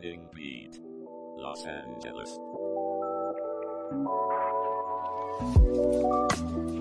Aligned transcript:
Morning 0.00 0.28
Beat, 0.34 0.78
Los 1.36 1.66
Angeles. 1.66 2.38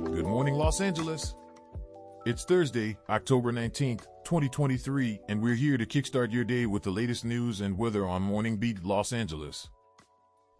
Good 0.06 0.26
morning, 0.26 0.54
Los 0.54 0.80
Angeles. 0.80 1.36
It's 2.26 2.46
Thursday, 2.46 2.98
October 3.10 3.52
19th, 3.52 4.06
2023, 4.24 5.20
and 5.28 5.42
we're 5.42 5.56
here 5.56 5.78
to 5.78 5.86
kickstart 5.86 6.32
your 6.32 6.46
day 6.46 6.66
with 6.66 6.84
the 6.84 6.92
latest 6.92 7.26
news 7.26 7.60
and 7.60 7.78
weather 7.78 8.08
on 8.08 8.22
Morning 8.22 8.56
Beat 8.56 8.86
Los 8.86 9.12
Angeles. 9.12 9.68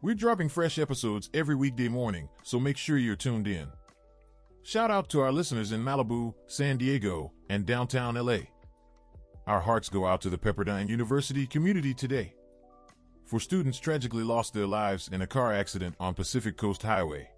We're 0.02 0.16
dropping 0.16 0.50
fresh 0.50 0.78
episodes 0.78 1.30
every 1.34 1.56
weekday 1.56 1.88
morning, 1.88 2.28
so 2.44 2.60
make 2.60 2.76
sure 2.76 2.98
you're 2.98 3.16
tuned 3.16 3.48
in. 3.48 3.70
Shout 4.64 4.92
out 4.92 5.08
to 5.12 5.22
our 5.22 5.32
listeners 5.32 5.72
in 5.72 5.82
Malibu, 5.82 6.34
San 6.48 6.76
Diego, 6.76 7.32
and 7.50 7.66
downtown 7.66 8.16
LA. 8.16 8.40
Our 9.48 9.62
hearts 9.62 9.88
go 9.88 10.06
out 10.06 10.20
to 10.24 10.30
the 10.30 10.38
Pepperdine 10.38 10.90
University 10.90 11.48
community 11.48 11.94
today. 11.94 12.34
Four 13.30 13.40
students 13.40 13.78
tragically 13.78 14.24
lost 14.24 14.56
their 14.56 14.66
lives 14.66 15.08
in 15.10 15.22
a 15.22 15.28
car 15.28 15.54
accident 15.54 15.96
on 16.00 16.16
Pacific 16.16 16.58
Coast 16.58 16.82
Highway. 16.82 17.30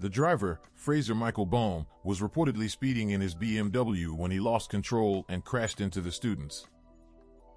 The 0.00 0.08
driver, 0.08 0.62
Fraser 0.72 1.14
Michael 1.14 1.44
Bohm, 1.44 1.84
was 2.04 2.22
reportedly 2.22 2.70
speeding 2.70 3.10
in 3.10 3.20
his 3.20 3.34
BMW 3.34 4.16
when 4.16 4.30
he 4.30 4.40
lost 4.40 4.70
control 4.70 5.26
and 5.28 5.44
crashed 5.44 5.82
into 5.82 6.00
the 6.00 6.10
students. 6.10 6.66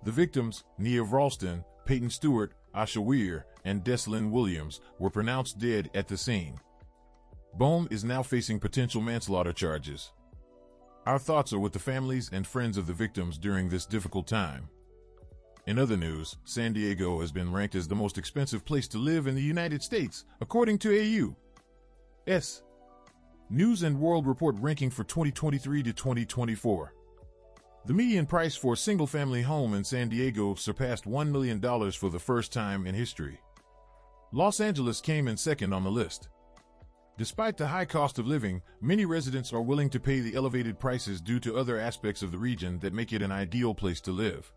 The 0.03 0.11
victims, 0.11 0.65
Nia 0.77 1.03
Rolston, 1.03 1.63
Peyton 1.85 2.09
Stewart, 2.09 2.53
Asha 2.75 3.01
Weir, 3.01 3.45
and 3.63 3.81
Deslyn 3.81 4.29
Williams, 4.29 4.81
were 4.99 5.09
pronounced 5.09 5.57
dead 5.57 5.89
at 5.95 6.09
the 6.09 6.17
scene. 6.17 6.59
Bohm 7.53 7.87
is 7.89 8.03
now 8.03 8.23
facing 8.23 8.59
potential 8.59 8.99
manslaughter 8.99 9.53
charges. 9.53 10.11
Our 11.05 11.17
thoughts 11.17 11.53
are 11.53 11.59
with 11.59 11.71
the 11.71 11.79
families 11.79 12.29
and 12.33 12.45
friends 12.45 12.77
of 12.77 12.87
the 12.87 12.93
victims 12.93 13.37
during 13.37 13.69
this 13.69 13.85
difficult 13.85 14.27
time. 14.27 14.67
In 15.67 15.77
other 15.77 15.97
news, 15.97 16.37
San 16.45 16.71
Diego 16.71 17.19
has 17.19 17.33
been 17.33 17.51
ranked 17.51 17.75
as 17.75 17.89
the 17.89 17.95
most 17.95 18.17
expensive 18.17 18.63
place 18.63 18.87
to 18.87 18.97
live 18.97 19.27
in 19.27 19.35
the 19.35 19.41
United 19.41 19.83
States, 19.83 20.23
according 20.39 20.77
to 20.79 20.97
AU. 20.97 21.35
S. 22.25 22.63
News 23.49 23.83
and 23.83 23.99
World 23.99 24.27
Report 24.27 24.55
ranking 24.59 24.89
for 24.89 25.03
2023 25.03 25.83
to 25.83 25.91
2024. 25.91 26.93
The 27.85 27.93
median 27.93 28.25
price 28.25 28.55
for 28.55 28.73
a 28.73 28.77
single 28.77 29.07
family 29.07 29.41
home 29.41 29.73
in 29.73 29.83
San 29.83 30.07
Diego 30.07 30.55
surpassed 30.55 31.03
$1 31.03 31.31
million 31.31 31.59
for 31.91 32.09
the 32.09 32.17
first 32.17 32.53
time 32.53 32.87
in 32.87 32.95
history. 32.95 33.37
Los 34.31 34.61
Angeles 34.61 35.01
came 35.01 35.27
in 35.27 35.35
second 35.35 35.73
on 35.73 35.83
the 35.83 35.91
list. 35.91 36.29
Despite 37.17 37.57
the 37.57 37.67
high 37.67 37.85
cost 37.85 38.19
of 38.19 38.27
living, 38.27 38.61
many 38.79 39.03
residents 39.03 39.51
are 39.51 39.61
willing 39.61 39.89
to 39.89 39.99
pay 39.99 40.21
the 40.21 40.35
elevated 40.35 40.79
prices 40.79 41.19
due 41.19 41.41
to 41.41 41.57
other 41.57 41.77
aspects 41.77 42.21
of 42.21 42.31
the 42.31 42.37
region 42.37 42.79
that 42.79 42.93
make 42.93 43.11
it 43.11 43.21
an 43.21 43.33
ideal 43.33 43.73
place 43.73 43.99
to 44.01 44.11
live. 44.11 44.53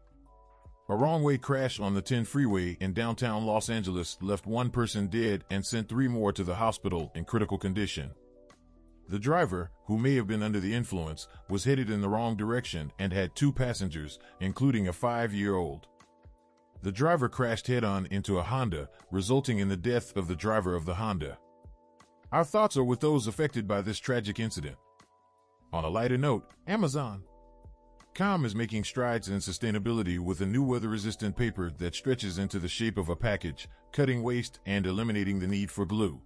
A 0.91 0.97
wrong 0.97 1.23
way 1.23 1.39
crash 1.39 1.79
on 1.79 1.95
the 1.95 2.03
10 2.03 2.25
freeway 2.25 2.77
in 2.81 2.93
downtown 2.93 3.47
Los 3.47 3.71
Angeles 3.71 4.19
left 4.21 4.45
one 4.45 4.71
person 4.71 5.07
dead 5.07 5.45
and 5.49 5.65
sent 5.65 5.89
three 5.89 6.09
more 6.09 6.33
to 6.33 6.43
the 6.43 6.57
hospital 6.57 7.13
in 7.15 7.25
critical 7.25 7.59
condition. 7.59 8.11
The 9.09 9.21
driver, 9.21 9.71
who 9.85 9.97
may 9.99 10.17
have 10.17 10.27
been 10.27 10.43
under 10.43 10.59
the 10.59 10.75
influence, 10.75 11.29
was 11.49 11.63
headed 11.63 11.91
in 11.91 12.01
the 12.01 12.09
wrong 12.09 12.37
direction 12.37 12.91
and 12.99 13.13
had 13.13 13.37
two 13.37 13.53
passengers, 13.53 14.19
including 14.41 14.89
a 14.89 14.93
five 14.93 15.33
year 15.33 15.55
old. 15.55 15.87
The 16.83 16.91
driver 16.91 17.29
crashed 17.29 17.69
head 17.69 17.85
on 17.85 18.07
into 18.07 18.39
a 18.39 18.43
Honda, 18.43 18.89
resulting 19.13 19.61
in 19.61 19.69
the 19.69 19.77
death 19.77 20.17
of 20.17 20.27
the 20.27 20.35
driver 20.35 20.75
of 20.75 20.87
the 20.87 20.95
Honda. 20.95 21.39
Our 22.33 22.43
thoughts 22.43 22.77
are 22.77 22.83
with 22.83 22.99
those 22.99 23.29
affected 23.29 23.69
by 23.69 23.83
this 23.83 24.01
tragic 24.01 24.41
incident. 24.41 24.77
On 25.73 25.85
a 25.85 25.89
lighter 25.89 26.19
note, 26.19 26.51
Amazon. 26.67 27.23
Com 28.14 28.44
is 28.44 28.55
making 28.55 28.84
strides 28.84 29.28
in 29.28 29.39
sustainability 29.39 30.19
with 30.19 30.41
a 30.41 30.47
new 30.47 30.62
weather-resistant 30.62 31.36
paper 31.36 31.70
that 31.78 31.94
stretches 31.94 32.39
into 32.39 32.58
the 32.58 32.69
shape 32.69 32.98
of 32.98 33.08
a 33.08 33.16
package, 33.16 33.69
cutting 33.92 34.22
waste 34.22 34.58
and 34.66 34.84
eliminating 34.84 35.39
the 35.39 35.47
need 35.47 35.70
for 35.70 35.86
glue. 35.86 36.20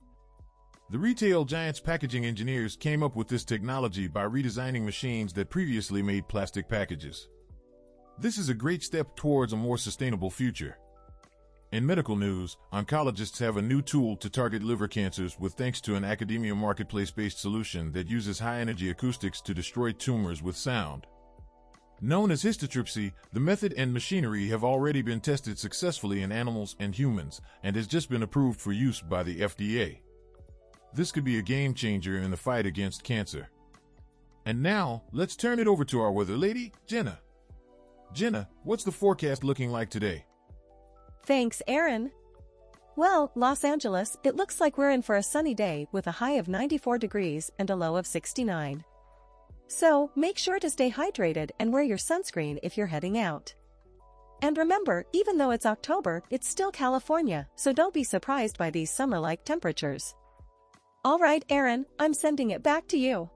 The 0.90 0.98
retail 0.98 1.44
giant's 1.44 1.80
packaging 1.80 2.24
engineers 2.24 2.76
came 2.76 3.02
up 3.02 3.16
with 3.16 3.28
this 3.28 3.44
technology 3.44 4.08
by 4.08 4.24
redesigning 4.24 4.84
machines 4.84 5.32
that 5.34 5.50
previously 5.50 6.02
made 6.02 6.26
plastic 6.28 6.68
packages. 6.68 7.28
This 8.18 8.38
is 8.38 8.48
a 8.48 8.54
great 8.54 8.82
step 8.82 9.14
towards 9.14 9.52
a 9.52 9.56
more 9.56 9.78
sustainable 9.78 10.30
future. 10.30 10.78
In 11.72 11.84
medical 11.84 12.16
news, 12.16 12.56
oncologists 12.72 13.38
have 13.40 13.56
a 13.56 13.62
new 13.62 13.82
tool 13.82 14.16
to 14.18 14.30
target 14.30 14.62
liver 14.62 14.88
cancers 14.88 15.38
with 15.38 15.54
thanks 15.54 15.80
to 15.82 15.96
an 15.96 16.04
academia 16.04 16.54
marketplace-based 16.54 17.38
solution 17.38 17.92
that 17.92 18.08
uses 18.08 18.38
high-energy 18.38 18.90
acoustics 18.90 19.40
to 19.42 19.54
destroy 19.54 19.92
tumors 19.92 20.42
with 20.42 20.56
sound. 20.56 21.06
Known 22.00 22.30
as 22.30 22.42
histotripsy, 22.42 23.12
the 23.32 23.40
method 23.40 23.74
and 23.76 23.92
machinery 23.92 24.48
have 24.48 24.64
already 24.64 25.00
been 25.00 25.20
tested 25.20 25.58
successfully 25.58 26.22
in 26.22 26.32
animals 26.32 26.76
and 26.78 26.94
humans 26.94 27.40
and 27.62 27.76
has 27.76 27.86
just 27.86 28.10
been 28.10 28.22
approved 28.22 28.60
for 28.60 28.72
use 28.72 29.00
by 29.00 29.22
the 29.22 29.40
FDA. 29.40 29.98
This 30.92 31.12
could 31.12 31.24
be 31.24 31.38
a 31.38 31.42
game 31.42 31.74
changer 31.74 32.18
in 32.18 32.30
the 32.30 32.36
fight 32.36 32.66
against 32.66 33.04
cancer. 33.04 33.48
And 34.44 34.62
now, 34.62 35.02
let's 35.12 35.36
turn 35.36 35.58
it 35.58 35.66
over 35.66 35.84
to 35.86 36.00
our 36.00 36.12
weather 36.12 36.36
lady, 36.36 36.72
Jenna. 36.86 37.18
Jenna, 38.12 38.48
what's 38.62 38.84
the 38.84 38.92
forecast 38.92 39.42
looking 39.42 39.70
like 39.70 39.88
today? 39.88 40.24
Thanks, 41.24 41.62
Aaron. 41.66 42.10
Well, 42.96 43.32
Los 43.34 43.64
Angeles, 43.64 44.16
it 44.22 44.36
looks 44.36 44.60
like 44.60 44.78
we're 44.78 44.90
in 44.90 45.02
for 45.02 45.16
a 45.16 45.22
sunny 45.22 45.54
day 45.54 45.88
with 45.90 46.06
a 46.06 46.12
high 46.12 46.32
of 46.32 46.46
94 46.46 46.98
degrees 46.98 47.50
and 47.58 47.70
a 47.70 47.76
low 47.76 47.96
of 47.96 48.06
69. 48.06 48.84
So, 49.76 50.12
make 50.14 50.38
sure 50.38 50.60
to 50.60 50.70
stay 50.70 50.88
hydrated 50.88 51.50
and 51.58 51.72
wear 51.72 51.82
your 51.82 51.98
sunscreen 51.98 52.60
if 52.62 52.76
you're 52.76 52.86
heading 52.86 53.18
out. 53.18 53.52
And 54.40 54.56
remember, 54.56 55.04
even 55.12 55.36
though 55.36 55.50
it's 55.50 55.66
October, 55.66 56.22
it's 56.30 56.48
still 56.48 56.70
California, 56.70 57.48
so 57.56 57.72
don't 57.72 57.92
be 57.92 58.04
surprised 58.04 58.56
by 58.56 58.70
these 58.70 58.92
summer-like 58.92 59.44
temperatures. 59.44 60.14
Alright, 61.04 61.44
Aaron, 61.50 61.86
I'm 61.98 62.14
sending 62.14 62.52
it 62.52 62.62
back 62.62 62.86
to 62.88 62.96
you. 62.96 63.28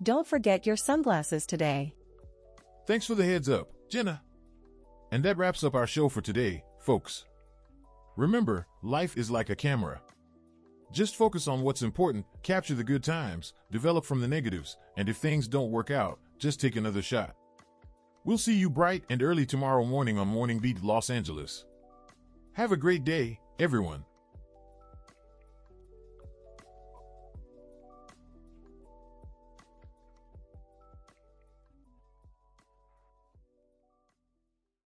Don't 0.00 0.28
forget 0.28 0.64
your 0.64 0.76
sunglasses 0.76 1.44
today. 1.44 1.92
Thanks 2.86 3.06
for 3.06 3.16
the 3.16 3.24
heads 3.24 3.48
up, 3.48 3.68
Jenna. 3.90 4.22
And 5.10 5.24
that 5.24 5.38
wraps 5.38 5.64
up 5.64 5.74
our 5.74 5.88
show 5.88 6.08
for 6.08 6.20
today 6.20 6.62
folks. 6.78 7.24
Remember, 8.16 8.68
life 8.82 9.16
is 9.16 9.28
like 9.28 9.50
a 9.50 9.56
camera. 9.56 10.00
Just 10.90 11.16
focus 11.16 11.46
on 11.46 11.62
what's 11.62 11.82
important, 11.82 12.24
capture 12.42 12.74
the 12.74 12.84
good 12.84 13.04
times, 13.04 13.52
develop 13.70 14.04
from 14.04 14.20
the 14.20 14.28
negatives, 14.28 14.78
and 14.96 15.08
if 15.08 15.16
things 15.18 15.46
don't 15.46 15.70
work 15.70 15.90
out, 15.90 16.18
just 16.38 16.60
take 16.60 16.76
another 16.76 17.02
shot. 17.02 17.34
We'll 18.24 18.38
see 18.38 18.54
you 18.54 18.70
bright 18.70 19.04
and 19.10 19.22
early 19.22 19.44
tomorrow 19.44 19.84
morning 19.84 20.18
on 20.18 20.28
Morning 20.28 20.58
Beat 20.58 20.82
Los 20.82 21.10
Angeles. 21.10 21.66
Have 22.52 22.72
a 22.72 22.76
great 22.76 23.04
day, 23.04 23.38
everyone. 23.58 24.04